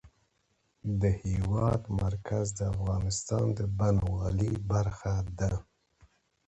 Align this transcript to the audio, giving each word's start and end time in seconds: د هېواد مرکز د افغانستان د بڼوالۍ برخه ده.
د 1.01 1.03
هېواد 1.23 1.81
مرکز 2.01 2.45
د 2.59 2.59
افغانستان 2.73 3.45
د 3.57 3.59
بڼوالۍ 3.77 4.53
برخه 4.71 5.15
ده. 5.39 5.53